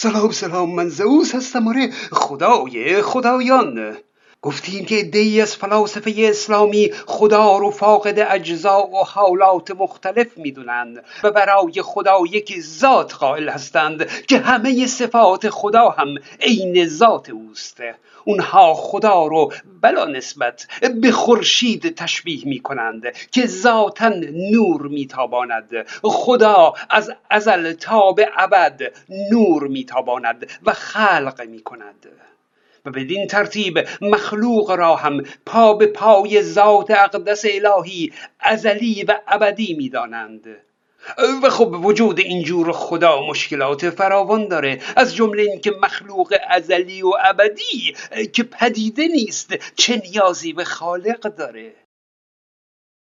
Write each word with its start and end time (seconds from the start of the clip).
سلام 0.00 0.30
سلام 0.30 0.74
من 0.74 0.88
زئوس 0.88 1.34
هستم 1.34 1.68
آره 1.68 1.90
خدای 2.12 3.02
خدایان. 3.02 3.96
گفتیم 4.42 4.84
که 4.84 5.02
دی 5.02 5.40
از 5.40 5.56
فلاسفه 5.56 6.14
اسلامی 6.18 6.92
خدا 7.06 7.58
رو 7.58 7.70
فاقد 7.70 8.18
اجزا 8.18 8.82
و 8.82 9.04
حالات 9.04 9.70
مختلف 9.70 10.38
می‌دونند 10.38 11.04
و 11.22 11.30
برای 11.30 11.82
خدا 11.82 12.18
یک 12.30 12.60
ذات 12.60 13.14
قائل 13.14 13.48
هستند 13.48 14.08
که 14.22 14.38
همه 14.38 14.86
صفات 14.86 15.48
خدا 15.48 15.88
هم 15.88 16.14
عین 16.40 16.88
ذات 16.88 17.30
اوست. 17.30 17.80
اونها 18.24 18.74
خدا 18.74 19.26
رو 19.26 19.52
بلا 19.80 20.04
نسبت 20.04 20.66
به 21.00 21.12
خورشید 21.12 21.94
تشبیه 21.94 22.48
می 22.48 22.60
کنند 22.60 23.02
که 23.30 23.46
ذاتا 23.46 24.08
نور 24.52 24.82
میتاباند. 24.82 25.86
خدا 26.02 26.74
از 26.90 27.12
ازل 27.30 27.72
تا 27.72 28.12
به 28.12 28.28
ابد 28.36 28.80
نور 29.30 29.68
میتاباند 29.68 30.50
و 30.62 30.72
خلق 30.72 31.42
می 31.50 31.62
کند 31.62 32.06
و 32.84 32.90
بدین 32.90 33.26
ترتیب 33.26 33.88
مخلوق 34.00 34.70
را 34.70 34.96
هم 34.96 35.22
پا 35.46 35.74
به 35.74 35.86
پای 35.86 36.42
ذات 36.42 36.90
اقدس 36.90 37.44
الهی 37.44 38.12
ازلی 38.40 39.04
و 39.04 39.20
ابدی 39.28 39.74
می‌دانند. 39.74 40.46
و 41.42 41.50
خب 41.50 41.84
وجود 41.84 42.18
اینجور 42.18 42.72
خدا 42.72 43.26
مشکلات 43.26 43.90
فراوان 43.90 44.48
داره. 44.48 44.80
از 44.96 45.14
جمله 45.14 45.42
اینکه 45.42 45.70
مخلوق 45.82 46.34
ازلی 46.48 47.02
و 47.02 47.12
ابدی 47.24 47.96
که 48.32 48.42
پدیده 48.42 49.06
نیست 49.06 49.74
چه 49.74 50.02
نیازی 50.04 50.52
به 50.52 50.64
خالق 50.64 51.20
داره؟ 51.20 51.72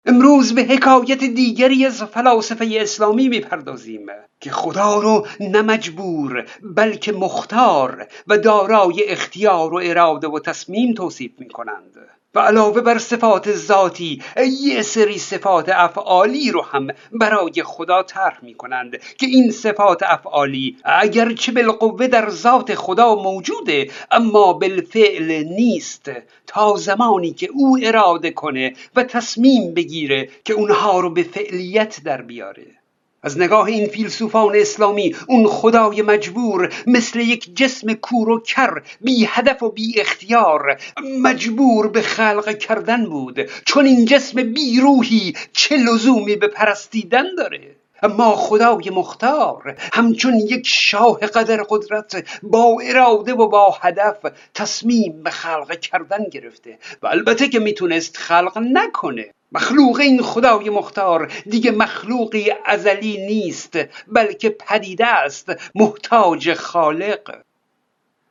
امروز 0.07 0.55
به 0.55 0.63
حکایت 0.63 1.19
دیگری 1.19 1.87
از 1.87 2.03
فلاسفه 2.03 2.79
اسلامی 2.81 3.29
می‌پردازیم 3.29 4.07
که 4.41 4.51
خدا 4.51 4.99
رو 4.99 5.27
نه 5.41 5.63
مجبور 5.63 6.47
بلکه 6.63 7.13
مختار 7.13 8.07
و 8.27 8.39
دارای 8.39 9.05
اختیار 9.09 9.75
و 9.75 9.81
اراده 9.85 10.29
و 10.29 10.39
تصمیم 10.39 10.95
توصیف 10.95 11.33
می‌کنند. 11.39 11.97
و 12.35 12.41
علاوه 12.41 12.81
بر 12.81 12.99
صفات 12.99 13.53
ذاتی 13.53 14.23
یه 14.61 14.83
سری 14.83 15.19
صفات 15.19 15.69
افعالی 15.69 16.51
رو 16.51 16.63
هم 16.63 16.89
برای 17.13 17.63
خدا 17.63 18.03
طرح 18.03 18.39
می 18.43 18.55
کنند 18.55 18.97
که 19.19 19.27
این 19.27 19.51
صفات 19.51 20.03
افعالی 20.03 20.77
اگرچه 20.85 21.53
بالقوه 21.53 22.07
در 22.07 22.31
ذات 22.31 22.75
خدا 22.75 23.15
موجوده 23.15 23.91
اما 24.11 24.53
بالفعل 24.53 25.45
نیست 25.45 26.11
تا 26.47 26.77
زمانی 26.77 27.33
که 27.33 27.49
او 27.55 27.79
اراده 27.83 28.31
کنه 28.31 28.73
و 28.97 29.05
تصمیم 29.05 29.75
بگیره 29.75 30.29
که 30.45 30.53
اونها 30.53 31.01
رو 31.01 31.11
به 31.11 31.23
فعلیت 31.23 32.01
در 32.05 32.23
بیاره. 32.23 32.82
از 33.23 33.39
نگاه 33.39 33.67
این 33.67 33.87
فیلسوفان 33.87 34.57
اسلامی 34.57 35.17
اون 35.29 35.47
خدای 35.47 36.03
مجبور 36.03 36.75
مثل 36.87 37.21
یک 37.21 37.57
جسم 37.57 37.95
کور 37.95 38.31
و 38.31 38.41
کر 38.41 38.83
بی 39.01 39.25
هدف 39.29 39.63
و 39.63 39.69
بی 39.69 40.01
اختیار 40.01 40.81
مجبور 41.23 41.89
به 41.89 42.03
خلق 42.03 42.59
کردن 42.59 43.07
بود. 43.07 43.41
چون 43.67 43.87
این 43.87 44.05
جسم 44.05 44.53
بی 44.53 44.81
روحی 44.81 45.35
چه 45.53 45.77
لزومی 45.77 46.37
به 46.37 46.49
پرستیدن 46.49 47.35
داره؟ 47.39 47.77
اما 48.03 48.37
خدای 48.37 48.91
مختار 48.91 49.77
همچون 49.93 50.35
یک 50.35 50.67
شاه 50.67 51.19
قدر 51.19 51.63
قدرت 51.69 52.41
با 52.43 52.79
اراده 52.83 53.33
و 53.33 53.49
با 53.49 53.71
هدف 53.81 54.17
تصمیم 54.55 55.23
به 55.23 55.31
خلق 55.31 55.81
کردن 55.81 56.25
گرفته. 56.33 56.79
و 57.03 57.07
البته 57.07 57.49
که 57.49 57.59
می‌تونست 57.59 58.17
خلق 58.17 58.59
نکنه. 58.73 59.31
مخلوق 59.55 60.01
این 60.01 60.23
خدای 60.23 60.71
مختار 60.71 61.33
دیگه 61.51 61.71
مخلوقی 61.71 62.51
ازلی 62.65 63.27
نیست 63.27 63.79
بلکه 64.09 64.51
پدیده 64.51 65.07
است 65.07 65.53
محتاج 65.75 66.55
خالق. 66.55 67.43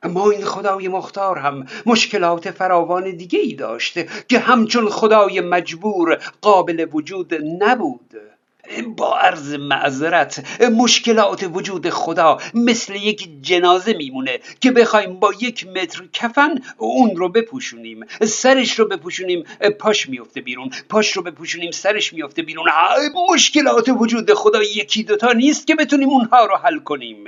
اما 0.02 0.30
این 0.30 0.44
خدای 0.44 0.88
مختار 0.88 1.38
هم 1.38 1.66
مشکلات 1.86 2.50
فراوان 2.50 3.16
دیگه 3.16 3.38
ای 3.38 3.54
داشته 3.54 4.08
که 4.28 4.38
همچون 4.38 4.88
خدای 4.88 5.40
مجبور 5.40 6.18
قابل 6.40 6.86
وجود 6.92 7.34
نبود. 7.34 8.16
با 8.96 9.18
عرض 9.18 9.54
معذرت 9.54 10.62
مشکلات 10.70 11.50
وجود 11.52 11.90
خدا 11.90 12.38
مثل 12.54 12.94
یک 12.94 13.28
جنازه 13.42 13.92
میمونه 13.92 14.40
که 14.60 14.70
بخوایم 14.70 15.20
با 15.20 15.32
یک 15.40 15.66
متر 15.66 16.02
کفن 16.12 16.54
اون 16.78 17.16
رو 17.16 17.28
بپوشونیم. 17.28 18.06
سرش 18.22 18.78
رو 18.78 18.88
بپوشونیم 18.88 19.44
پاش 19.78 20.08
میفته 20.08 20.40
بیرون. 20.40 20.70
پاش 20.88 21.12
رو 21.12 21.22
بپوشونیم 21.22 21.70
سرش 21.70 22.12
میفته 22.12 22.42
بیرون. 22.42 22.66
مشکلات 23.32 23.88
وجود 23.88 24.34
خدا 24.34 24.62
یکی 24.62 25.02
دوتا 25.02 25.32
نیست 25.32 25.66
که 25.66 25.74
بتونیم 25.74 26.08
اونها 26.08 26.46
رو 26.46 26.56
حل 26.56 26.78
کنیم. 26.78 27.24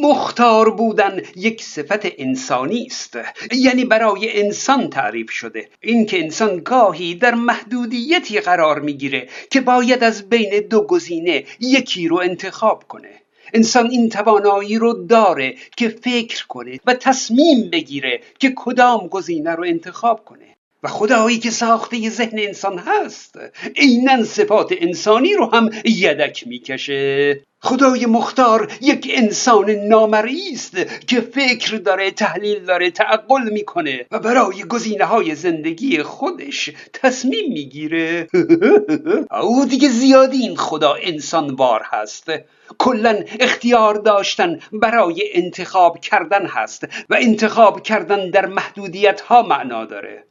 مختار 0.00 0.70
بودن 0.70 1.22
یک 1.36 1.62
صفت 1.62 2.00
انسانی 2.18 2.86
است. 2.86 3.18
یعنی 3.52 3.84
برای 3.84 4.40
انسان 4.40 4.90
تعریف 4.90 5.30
شده. 5.30 5.68
اینکه 5.80 6.24
انسان 6.24 6.60
گاهی 6.64 7.14
در 7.14 7.34
محدودیتی 7.34 8.40
قرار 8.40 8.80
می‌گیره 8.80 9.28
که 9.50 9.60
باید 9.60 10.04
از 10.04 10.28
بین 10.28 10.60
دو 10.70 10.82
گزینه 10.82 11.44
یکی 11.60 12.08
رو 12.08 12.16
انتخاب 12.16 12.84
کنه. 12.88 13.10
انسان 13.54 13.90
این 13.90 14.08
توانایی 14.08 14.78
رو 14.78 14.92
داره 14.92 15.54
که 15.76 15.88
فکر 15.88 16.46
کنه 16.46 16.80
و 16.86 16.94
تصمیم 16.94 17.70
بگیره 17.70 18.20
که 18.38 18.52
کدام 18.56 19.06
گزینه 19.06 19.50
رو 19.50 19.64
انتخاب 19.64 20.24
کنه. 20.24 20.49
و 20.82 20.88
خدایی 20.88 21.38
که 21.38 21.50
ساخته 21.50 22.10
ذهن 22.10 22.38
انسان 22.38 22.78
هست 22.78 23.38
عینا 23.76 24.24
صفات 24.24 24.74
انسانی 24.80 25.34
رو 25.34 25.46
هم 25.46 25.70
یدک 25.84 26.46
می‌کشه. 26.46 27.40
خدای 27.62 28.06
مختار 28.06 28.72
یک 28.80 29.12
انسان 29.14 29.70
نامرئی 29.70 30.50
است 30.52 30.76
که 31.06 31.20
فکر 31.20 31.76
داره 31.76 32.10
تحلیل 32.10 32.64
داره 32.64 32.90
تعقل 32.90 33.50
می‌کنه 33.52 34.06
و 34.10 34.18
برای 34.18 34.64
گزینه 34.64 35.04
های 35.04 35.34
زندگی 35.34 36.02
خودش 36.02 36.70
تصمیم 36.92 37.52
می‌گیره. 37.52 38.28
او 39.42 39.64
دیگه 39.64 39.88
زیادی 39.88 40.38
این 40.38 40.56
خدا 40.56 40.94
انسان 41.02 41.56
بار 41.56 41.82
هست. 41.84 42.30
کلا 42.78 43.22
اختیار 43.40 43.94
داشتن 43.94 44.58
برای 44.72 45.22
انتخاب 45.32 46.00
کردن 46.00 46.46
هست 46.46 46.84
و 46.84 47.16
انتخاب 47.20 47.82
کردن 47.82 48.30
در 48.30 48.46
محدودیت 48.46 49.20
ها 49.20 49.42
معنا 49.42 49.84
داره. 49.84 50.29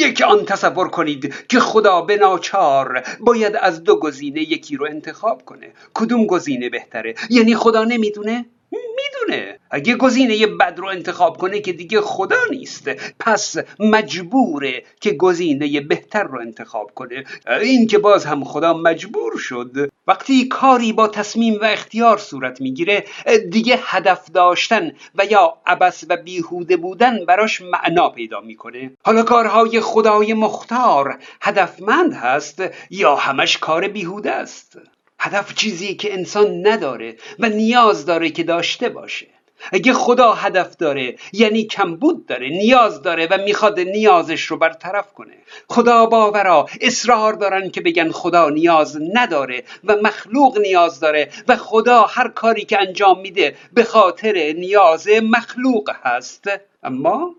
یک 0.00 0.22
آن 0.22 0.44
تصور 0.44 0.88
کنید 0.88 1.34
که 1.48 1.60
خدا 1.60 2.00
به 2.00 2.16
ناچار 2.16 3.02
باید 3.20 3.56
از 3.56 3.84
دو 3.84 4.00
گزینه 4.00 4.40
یکی 4.40 4.76
رو 4.76 4.86
انتخاب 4.86 5.44
کنه. 5.44 5.72
کدوم 5.94 6.26
گزینه 6.26 6.68
بهتره؟ 6.68 7.14
یعنی 7.30 7.54
خدا 7.54 7.84
نمی‌دونه؟ 7.84 8.46
می‌دونه. 8.72 9.59
اگه 9.70 9.94
گزینه 9.94 10.46
بد 10.46 10.74
رو 10.78 10.88
انتخاب 10.88 11.36
کنه 11.36 11.60
که 11.60 11.72
دیگه 11.72 12.00
خدا 12.00 12.36
نیست. 12.50 12.88
پس 13.20 13.56
مجبوره 13.78 14.82
که 15.00 15.12
گزینه 15.12 15.80
بهتر 15.80 16.22
رو 16.22 16.40
انتخاب 16.40 16.90
کنه. 16.94 17.24
این 17.62 17.86
که 17.86 17.98
باز 17.98 18.24
هم 18.24 18.44
خدا 18.44 18.74
مجبور 18.74 19.38
شد. 19.38 19.90
وقتی 20.06 20.48
کاری 20.48 20.92
با 20.92 21.08
تصمیم 21.08 21.58
و 21.62 21.64
اختیار 21.64 22.18
صورت 22.18 22.60
می‌گیره 22.60 23.04
دیگه 23.50 23.78
هدف 23.82 24.30
داشتن 24.30 24.92
و 25.14 25.24
یا 25.24 25.54
عبس 25.66 26.04
و 26.08 26.16
بیهوده 26.16 26.76
بودن 26.76 27.24
براش 27.24 27.60
معنا 27.60 28.08
پیدا 28.08 28.40
می‌کنه. 28.40 28.90
حالا 29.02 29.22
کارهای 29.22 29.80
خدای 29.80 30.34
مختار 30.34 31.18
هدفمند 31.42 32.14
هست 32.14 32.62
یا 32.90 33.16
همش 33.16 33.58
کار 33.58 33.88
بیهوده 33.88 34.30
است؟ 34.30 34.78
هدف 35.18 35.54
چیزی 35.54 35.94
که 35.94 36.14
انسان 36.14 36.66
نداره 36.66 37.16
و 37.38 37.48
نیاز 37.48 38.06
داره 38.06 38.30
که 38.30 38.42
داشته 38.42 38.88
باشه. 38.88 39.26
اگه 39.72 39.92
خدا 39.92 40.32
هدف 40.32 40.76
داره 40.76 41.16
یعنی 41.32 41.64
کمبود 41.64 42.26
داره 42.26 42.48
نیاز 42.48 43.02
داره 43.02 43.28
و 43.30 43.38
می‌خواد 43.38 43.80
نیازش 43.80 44.42
رو 44.42 44.56
برطرف 44.56 45.12
کنه. 45.12 45.34
خدا 45.68 46.06
باورا 46.06 46.66
اصرار 46.80 47.32
دارن 47.32 47.70
که 47.70 47.80
بگن 47.80 48.10
خدا 48.10 48.48
نیاز 48.48 48.98
نداره 49.14 49.64
و 49.84 49.96
مخلوق 50.02 50.58
نیاز 50.58 51.00
داره 51.00 51.30
و 51.48 51.56
خدا 51.56 52.02
هر 52.02 52.28
کاری 52.28 52.64
که 52.64 52.80
انجام 52.80 53.20
میده 53.20 53.56
به 53.72 53.84
خاطر 53.84 54.52
نیاز 54.52 55.08
مخلوق 55.22 55.90
هست. 56.02 56.44
اما 56.82 57.34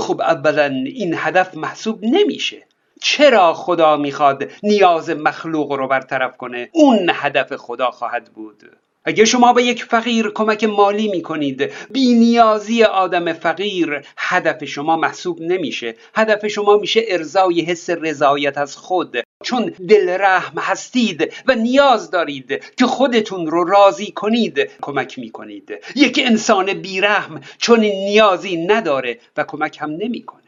خب 0.00 0.20
اولا 0.20 0.64
این 0.86 1.14
هدف 1.18 1.54
محسوب 1.54 2.04
نمیشه. 2.04 2.66
چرا 3.00 3.54
خدا 3.54 3.96
می‌خواد 3.96 4.50
نیاز 4.62 5.10
مخلوق 5.10 5.72
رو 5.72 5.88
برطرف 5.88 6.36
کنه؟ 6.36 6.68
اون 6.72 7.10
هدف 7.14 7.56
خدا 7.56 7.90
خواهد 7.90 8.32
بود. 8.34 8.62
اگه 9.08 9.24
شما 9.24 9.52
به 9.52 9.62
یک 9.62 9.84
فقیر 9.84 10.30
کمک 10.34 10.64
مالی 10.64 11.08
می‌کنید 11.08 11.70
بی 11.90 12.14
نیازی 12.14 12.82
آدم 12.82 13.32
فقیر 13.32 14.02
هدف 14.16 14.64
شما 14.64 14.96
محسوب 14.96 15.40
نمیشه. 15.40 15.94
هدف 16.14 16.46
شما 16.46 16.76
میشه 16.76 17.04
ارزای 17.08 17.60
حس 17.60 17.90
رضایت 17.90 18.58
از 18.58 18.76
خود. 18.76 19.16
چون 19.44 19.72
دل 19.88 20.16
رحم 20.20 20.58
هستید 20.58 21.32
و 21.46 21.54
نیاز 21.54 22.10
دارید 22.10 22.64
که 22.76 22.86
خودتون 22.86 23.46
رو 23.46 23.64
راضی 23.64 24.10
کنید 24.10 24.70
کمک 24.80 25.18
می‌کنید. 25.18 25.72
یک 25.96 26.20
انسان 26.24 26.72
بیرحم 26.72 27.40
چون 27.58 27.80
نیازی 27.80 28.56
نداره 28.56 29.18
و 29.36 29.44
کمک 29.44 29.78
هم 29.80 29.90
نمی‌کنه. 29.90 30.45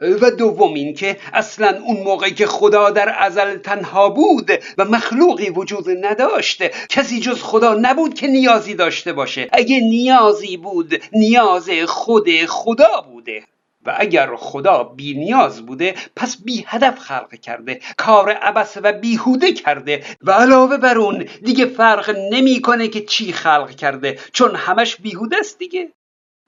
و 0.00 0.30
دوم 0.30 0.74
این 0.74 0.94
که 0.94 1.16
اصلا 1.32 1.78
اون 1.84 1.96
موقعی 1.96 2.30
که 2.30 2.46
خدا 2.46 2.90
در 2.90 3.14
ازل 3.18 3.56
تنها 3.56 4.08
بود 4.08 4.50
و 4.78 4.84
مخلوقی 4.84 5.50
وجود 5.50 5.86
نداشت 6.04 6.62
کسی 6.88 7.20
جز 7.20 7.42
خدا 7.42 7.74
نبود 7.74 8.14
که 8.14 8.26
نیازی 8.26 8.74
داشته 8.74 9.12
باشه. 9.12 9.48
اگه 9.52 9.80
نیازی 9.80 10.56
بود 10.56 11.02
نیاز 11.12 11.70
خود 11.86 12.28
خدا 12.46 13.04
بوده. 13.12 13.42
و 13.86 13.94
اگر 13.98 14.36
خدا 14.36 14.82
بی 14.82 15.14
نیاز 15.14 15.66
بوده 15.66 15.94
پس 16.16 16.36
بی 16.44 16.64
هدف 16.66 16.98
خلق 16.98 17.34
کرده 17.34 17.80
کار 17.96 18.30
عبس 18.30 18.76
و 18.82 18.92
بیهوده 18.92 19.52
کرده. 19.52 20.04
و 20.22 20.30
علاوه 20.30 20.76
بر 20.76 20.98
اون 20.98 21.26
دیگه 21.44 21.66
فرق 21.66 22.16
نمی‌کنه 22.32 22.88
که 22.88 23.04
چی 23.04 23.32
خلق 23.32 23.70
کرده 23.70 24.18
چون 24.32 24.56
همش 24.56 24.96
بیهوده 24.96 25.36
است 25.36 25.58
دیگه. 25.58 25.92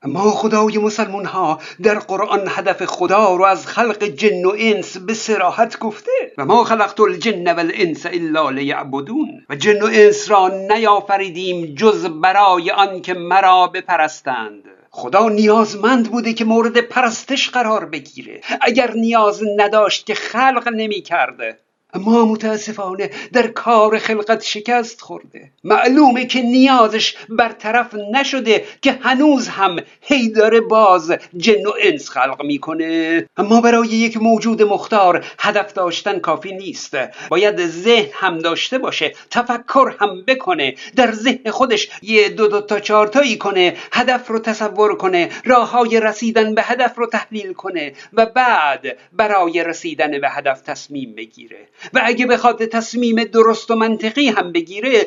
ما 0.05 0.31
خدای 0.31 0.79
مسلمون 0.79 1.25
ها 1.25 1.61
در 1.83 1.99
قرآن 1.99 2.45
هدف 2.49 2.85
خدا 2.85 3.35
رو 3.35 3.45
از 3.45 3.67
خلق 3.67 4.05
جن 4.05 4.45
و 4.45 4.55
انس 4.59 4.97
به 4.97 5.15
سراحت 5.15 5.79
گفته 5.79 6.11
و 6.39 6.45
ما 6.45 6.65
خلقت 6.65 7.01
الجن 7.01 7.55
و 7.55 7.59
الانس 7.59 8.07
الا 8.07 8.51
لیعبدون 8.51 9.47
و 9.51 9.55
جن 9.55 9.83
و 9.83 9.87
انس 9.93 10.31
را 10.31 10.49
نیافریدیم 10.49 11.75
جز 11.75 12.07
برای 12.07 12.71
آن 12.71 13.03
که 13.03 13.15
مرا 13.15 13.67
بپرستند. 13.67 14.63
خدا 14.91 15.29
نیازمند 15.29 16.11
بوده 16.11 16.33
که 16.33 16.45
مورد 16.45 16.81
پرستش 16.81 17.51
قرار 17.51 17.85
بگیره. 17.85 18.41
اگر 18.61 18.93
نیاز 18.95 19.41
نداشت 19.57 20.07
که 20.07 20.15
خلق 20.15 20.69
نمی 20.69 21.01
کرده 21.03 21.59
اما 21.95 22.25
متاسفانه 22.25 23.11
در 23.33 23.47
کار 23.47 23.99
خلقت 23.99 24.43
شکست 24.43 25.01
خورده. 25.01 25.51
معلومه 25.65 26.27
که 26.27 26.43
نیازش 26.43 27.17
برطرف 27.29 27.95
نشده 28.13 28.65
که 28.83 28.93
هنوز 28.93 29.49
هم 29.49 29.77
هی 30.01 30.29
داره 30.29 30.61
باز 30.61 31.13
جن 31.37 31.67
و 31.67 31.73
انس 31.83 32.09
خلق 32.09 32.43
می‌کنه. 32.45 33.25
اما 33.37 33.61
برای 33.61 33.89
یک 33.89 34.17
موجود 34.17 34.63
مختار 34.63 35.25
هدف 35.39 35.73
داشتن 35.73 36.19
کافی 36.19 36.53
نیست. 36.53 36.97
باید 37.29 37.67
ذهن 37.67 38.09
هم 38.13 38.39
داشته 38.39 38.79
باشه 38.79 39.13
تفکر 39.31 39.95
هم 40.01 40.25
بکنه 40.27 40.75
در 40.97 41.13
ذهن 41.13 41.51
خودش 41.51 41.89
یه 42.03 42.29
دو 42.29 42.49
دو 42.49 42.61
تا 42.61 42.81
چهار 42.81 43.07
تایی 43.07 43.39
کنه 43.39 43.77
هدف 43.93 44.29
رو 44.29 44.39
تصور 44.39 44.97
کنه 44.97 45.29
راه 45.45 45.71
های 45.71 46.01
رسیدن 46.01 46.55
به 46.55 46.63
هدف 46.63 46.99
رو 46.99 47.07
تحلیل 47.07 47.53
کنه 47.53 47.93
و 48.13 48.27
بعد 48.27 48.99
برای 49.13 49.65
رسیدن 49.65 50.21
به 50.21 50.31
هدف 50.31 50.61
تصمیم 50.61 51.15
بگیره. 51.15 51.69
و 51.93 52.01
اگه 52.05 52.27
بخواد 52.27 52.65
تصمیم 52.65 53.25
درست 53.25 53.71
و 53.71 53.75
منطقی 53.75 54.29
هم 54.29 54.53
بگیره 54.53 55.07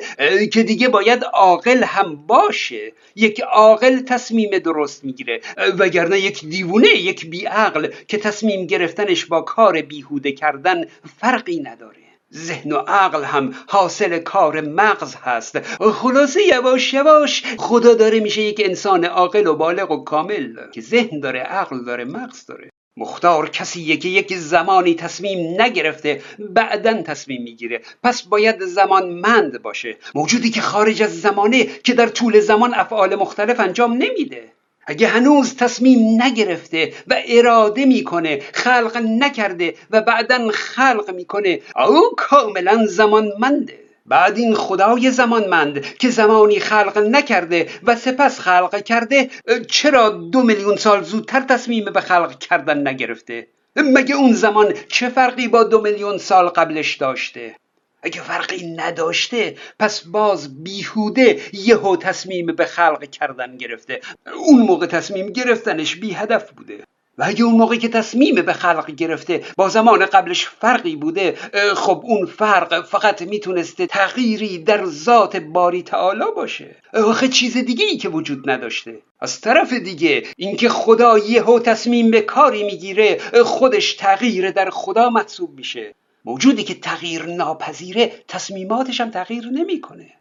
که 0.53 0.63
دیگه 0.63 0.87
باید 0.87 1.23
عاقل 1.23 1.83
هم 1.83 2.15
باشه. 2.15 2.93
یک 3.15 3.41
عاقل 3.41 3.99
تصمیم 3.99 4.57
درست 4.57 5.03
می‌گیره. 5.03 5.41
وگرنه 5.79 6.19
یک 6.19 6.45
دیوونه 6.45 6.87
یک 6.87 7.29
بیعقل 7.29 7.87
که 8.07 8.17
تصمیم 8.17 8.65
گرفتنش 8.65 9.25
با 9.25 9.41
کار 9.41 9.81
بیهوده 9.81 10.31
کردن 10.31 10.85
فرقی 11.19 11.59
نداره. 11.59 11.97
ذهن 12.33 12.71
و 12.71 12.77
عقل 12.77 13.23
هم 13.23 13.53
حاصل 13.67 14.19
کار 14.19 14.61
مغز 14.61 15.15
هست. 15.15 15.59
خلاصه 15.79 16.43
یواش 16.43 16.93
یواش 16.93 17.43
خدا 17.57 17.93
داره 17.93 18.19
میشه 18.19 18.41
یک 18.41 18.61
انسان 18.65 19.05
عاقل 19.05 19.47
و 19.47 19.55
بالغ 19.55 19.91
و 19.91 20.03
کامل 20.03 20.55
که 20.73 20.81
ذهن 20.81 21.19
داره 21.19 21.39
عقل 21.39 21.85
داره 21.85 22.05
مغز 22.05 22.45
داره. 22.45 22.69
مختار 22.97 23.49
کسیه 23.49 23.97
که 23.97 24.09
یک 24.09 24.35
زمانی 24.35 24.95
تصمیم 24.95 25.61
نگرفته 25.61 26.21
بعدا 26.39 27.01
تصمیم 27.01 27.43
می‌گیره. 27.43 27.81
پس 28.03 28.21
باید 28.23 28.65
زمان 28.65 29.09
مند 29.09 29.61
باشه. 29.61 29.97
موجودی 30.15 30.49
که 30.49 30.61
خارج 30.61 31.03
از 31.03 31.21
زمانه 31.21 31.65
که 31.65 31.93
در 31.93 32.07
طول 32.07 32.39
زمان 32.39 32.73
افعال 32.73 33.15
مختلف 33.15 33.59
انجام 33.59 33.93
نمیده. 33.93 34.43
اگه 34.87 35.07
هنوز 35.07 35.55
تصمیم 35.55 36.23
نگرفته 36.23 36.93
و 37.07 37.21
اراده 37.27 37.85
می‌کنه 37.85 38.41
خلق 38.53 38.97
نکرده 38.97 39.75
و 39.91 40.01
بعدا 40.01 40.49
خلق 40.49 41.11
می‌کنه 41.15 41.59
او 41.75 42.01
کاملا 42.17 42.85
زمانمنده 42.85 43.84
بعد 44.05 44.37
این 44.37 44.55
خدای 44.55 45.11
زمانمند 45.11 45.81
که 45.81 46.09
زمانی 46.09 46.59
خلق 46.59 46.97
نکرده 46.97 47.69
و 47.83 47.95
سپس 47.95 48.39
خلق 48.39 48.83
کرده 48.83 49.29
چرا 49.69 50.09
دو 50.09 50.43
میلیون 50.43 50.75
سال 50.75 51.03
زودتر 51.03 51.41
تصمیم 51.41 51.85
به 51.85 52.01
خلق 52.01 52.39
کردن 52.39 52.87
نگرفته؟ 52.87 53.47
مگه 53.75 54.15
اون 54.15 54.33
زمان 54.33 54.73
چه 54.87 55.09
فرقی 55.09 55.47
با 55.47 55.63
دو 55.63 55.81
میلیون 55.81 56.17
سال 56.17 56.47
قبلش 56.47 56.95
داشته؟ 56.95 57.55
اگه 58.01 58.21
فرقی 58.21 58.75
نداشته 58.75 59.55
پس 59.79 60.03
باز 60.05 60.63
بیهوده 60.63 61.41
یهو 61.53 61.95
تصمیم 61.97 62.45
به 62.45 62.65
خلق 62.65 63.09
کردن 63.09 63.57
گرفته. 63.57 64.01
اون 64.35 64.61
موقع 64.61 64.85
تصمیم 64.85 65.29
گرفتنش 65.29 65.95
بی 65.95 66.13
هدف 66.13 66.51
بوده. 66.51 66.83
و 67.17 67.23
اگه 67.27 67.43
اون 67.43 67.55
موقعی 67.55 67.77
که 67.77 67.89
تصمیم 67.89 68.35
به 68.35 68.53
خلق 68.53 68.91
گرفته 68.91 69.43
با 69.57 69.69
زمان 69.69 70.05
قبلش 70.05 70.47
فرقی 70.47 70.95
بوده 70.95 71.37
خب 71.75 72.01
اون 72.03 72.25
فرق 72.25 72.85
فقط 72.85 73.21
می‌تونسته 73.21 73.87
تغییری 73.87 74.57
در 74.57 74.85
ذات 74.85 75.35
باری 75.35 75.83
تعالی 75.83 76.25
باشه. 76.35 76.75
آخه 76.93 77.27
چیز 77.27 77.57
دیگه 77.57 77.85
ای 77.85 77.97
که 77.97 78.09
وجود 78.09 78.49
نداشته. 78.49 78.99
از 79.19 79.41
طرف 79.41 79.73
دیگه 79.73 80.23
اینکه 80.37 80.69
خدا 80.69 81.17
یهو 81.17 81.59
تصمیم 81.59 82.11
به 82.11 82.21
کاری 82.21 82.63
می‌گیره 82.63 83.19
خودش 83.43 83.93
تغییر 83.93 84.51
در 84.51 84.69
خدا 84.69 85.09
محسوب 85.09 85.57
میشه. 85.57 85.95
موجودی 86.25 86.63
که 86.63 86.73
تغییر 86.73 87.25
ناپذیره 87.25 88.11
تصمیماتش 88.27 89.01
هم 89.01 89.09
تغییر 89.09 89.45
نمی‌کنه. 89.45 90.13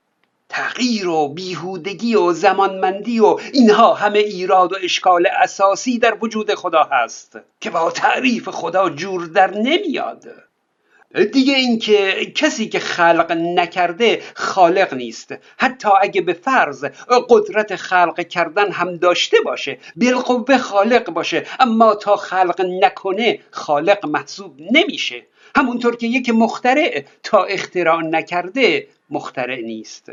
تغییر 0.54 1.08
و 1.08 1.28
بیهودگی 1.28 2.14
و 2.14 2.32
زمانمندی 2.32 3.20
و 3.20 3.38
اینها 3.52 3.94
همه 3.94 4.18
ایراد 4.18 4.72
و 4.72 4.76
اشکال 4.82 5.26
اساسی 5.42 5.98
در 5.98 6.16
وجود 6.20 6.54
خدا 6.54 6.88
هست 6.92 7.38
که 7.60 7.70
با 7.70 7.90
تعریف 7.90 8.48
خدا 8.48 8.90
جور 8.90 9.26
در 9.26 9.50
نمیاد. 9.50 10.24
دیگه 11.32 11.54
اینکه 11.54 12.32
کسی 12.34 12.68
که 12.68 12.78
خلق 12.78 13.32
نکرده 13.32 14.22
خالق 14.34 14.94
نیست. 14.94 15.34
حتی 15.56 15.88
اگه 16.02 16.20
به 16.20 16.32
فرض 16.32 16.84
قدرت 17.28 17.76
خلق 17.76 18.28
کردن 18.28 18.72
هم 18.72 18.96
داشته 18.96 19.36
باشه 19.44 19.78
بالقوه 19.96 20.58
خالق 20.58 21.10
باشه 21.10 21.46
اما 21.60 21.94
تا 21.94 22.16
خلق 22.16 22.60
نکنه 22.60 23.38
خالق 23.50 24.06
محسوب 24.06 24.60
نمیشه. 24.72 25.26
همونطور 25.56 25.96
که 25.96 26.06
یک 26.06 26.30
مخترع 26.30 27.02
تا 27.22 27.44
اختراع 27.44 28.02
نکرده 28.02 28.86
مخترع 29.10 29.60
نیست. 29.60 30.12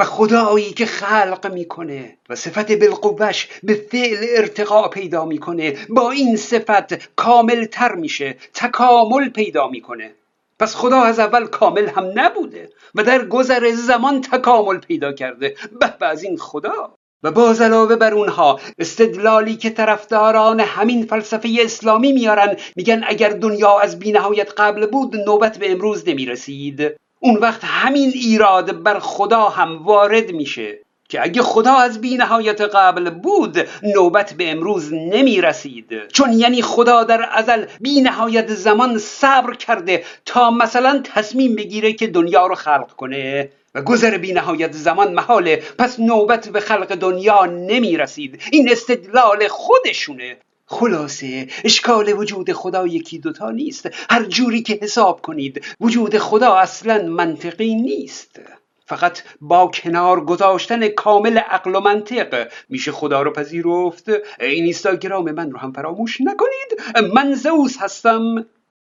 و 0.00 0.04
خدایی 0.04 0.72
که 0.72 0.86
خلق 0.86 1.52
می‌کنه 1.52 2.16
و 2.28 2.34
صفت 2.34 2.72
بالقوش 2.72 3.48
به 3.62 3.74
فعل 3.74 4.26
ارتقا 4.36 4.88
پیدا 4.88 5.24
می‌کنه. 5.24 5.76
با 5.88 6.10
این 6.10 6.36
صفت 6.36 7.14
کامل 7.16 7.64
تر 7.64 7.94
میشه 7.94 8.36
تکامل 8.54 9.28
پیدا 9.28 9.68
می‌کنه. 9.68 10.10
پس 10.58 10.74
خدا 10.76 11.02
از 11.02 11.18
اول 11.18 11.46
کامل 11.46 11.88
هم 11.88 12.12
نبوده 12.14 12.68
و 12.94 13.02
در 13.02 13.24
گذر 13.24 13.70
زمان 13.70 14.20
تکامل 14.20 14.78
پیدا 14.78 15.12
کرده. 15.12 15.56
به 15.80 16.06
از 16.06 16.22
این 16.22 16.36
خدا. 16.38 16.94
و 17.22 17.30
باز 17.30 17.60
علاوه 17.60 17.96
بر 17.96 18.14
اونها 18.14 18.60
استدلالی 18.78 19.56
که 19.56 19.70
طرفداران 19.70 20.60
همین 20.60 21.06
فلسفه 21.06 21.48
اسلامی 21.60 22.12
میارن 22.12 22.56
میگن 22.76 23.04
اگر 23.06 23.28
دنیا 23.28 23.78
از 23.78 23.98
بینهایت 23.98 24.52
قبل 24.56 24.86
بود 24.86 25.16
نوبت 25.16 25.58
به 25.58 25.72
امروز 25.72 26.08
نمی‌رسید. 26.08 26.96
اون 27.22 27.36
وقت 27.36 27.60
همین 27.64 28.10
ایراد 28.14 28.82
بر 28.82 28.98
خدا 28.98 29.48
هم 29.48 29.82
وارد 29.84 30.30
میشه 30.30 30.78
که 31.08 31.22
اگه 31.22 31.42
خدا 31.42 31.72
از 31.74 32.00
بینهایت 32.00 32.60
قبل 32.60 33.10
بود 33.10 33.58
نوبت 33.82 34.32
به 34.32 34.50
امروز 34.50 34.92
نمی 34.92 35.40
رسید 35.40 36.08
چون 36.08 36.32
یعنی 36.32 36.62
خدا 36.62 37.04
در 37.04 37.28
ازل 37.32 37.66
بینهایت 37.80 38.54
زمان 38.54 38.98
صبر 38.98 39.54
کرده 39.54 40.04
تا 40.24 40.50
مثلا 40.50 41.00
تصمیم 41.04 41.56
بگیره 41.56 41.92
که 41.92 42.06
دنیا 42.06 42.46
رو 42.46 42.54
خلق 42.54 42.92
کنه 42.92 43.50
و 43.74 43.82
گذر 43.82 44.18
بی 44.18 44.32
نهایت 44.32 44.72
زمان 44.72 45.12
محاله 45.12 45.62
پس 45.78 46.00
نوبت 46.00 46.48
به 46.48 46.60
خلق 46.60 46.94
دنیا 46.94 47.46
نمی 47.46 47.96
رسید 47.96 48.42
این 48.52 48.70
استدلال 48.72 49.48
خودشونه. 49.48 50.36
خلاصه 50.72 51.48
اشکال 51.64 52.12
وجود 52.12 52.52
خدا 52.52 52.86
یکی 52.86 53.18
دوتا 53.18 53.50
نیست. 53.50 53.88
هر 54.10 54.24
جوری 54.24 54.62
که 54.62 54.78
حساب 54.82 55.20
کنید 55.20 55.64
وجود 55.80 56.18
خدا 56.18 56.54
اصلا 56.54 57.02
منطقی 57.02 57.74
نیست. 57.74 58.40
فقط 58.86 59.22
با 59.40 59.66
کنار 59.66 60.24
گذاشتن 60.24 60.88
کامل 60.88 61.38
عقل 61.38 61.76
و 61.76 61.80
منطق. 61.80 62.48
میشه 62.68 62.92
خدا 62.92 63.22
رو 63.22 63.32
پذیرفت؟ 63.32 64.08
این 64.08 64.20
اینستاگرام 64.40 65.30
من 65.30 65.50
رو 65.50 65.58
هم 65.58 65.72
فراموش 65.72 66.20
نکنید. 66.20 67.12
من 67.14 67.34
زوس 67.34 67.76
هستم. 67.80 68.46